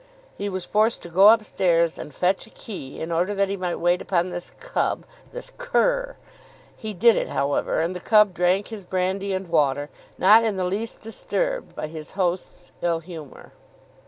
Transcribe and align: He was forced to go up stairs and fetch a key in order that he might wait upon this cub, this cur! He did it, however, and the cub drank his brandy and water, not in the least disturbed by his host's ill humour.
He 0.35 0.49
was 0.49 0.65
forced 0.65 1.03
to 1.03 1.09
go 1.09 1.27
up 1.29 1.43
stairs 1.45 1.99
and 1.99 2.11
fetch 2.11 2.47
a 2.47 2.49
key 2.49 2.99
in 2.99 3.11
order 3.11 3.35
that 3.35 3.49
he 3.49 3.55
might 3.55 3.75
wait 3.75 4.01
upon 4.01 4.29
this 4.31 4.49
cub, 4.59 5.05
this 5.31 5.51
cur! 5.59 6.15
He 6.75 6.91
did 6.95 7.15
it, 7.15 7.29
however, 7.29 7.81
and 7.81 7.93
the 7.95 7.99
cub 7.99 8.33
drank 8.33 8.69
his 8.69 8.83
brandy 8.83 9.31
and 9.31 9.47
water, 9.47 9.91
not 10.17 10.43
in 10.43 10.55
the 10.55 10.65
least 10.65 11.03
disturbed 11.03 11.75
by 11.75 11.85
his 11.85 12.13
host's 12.17 12.71
ill 12.81 13.01
humour. 13.01 13.51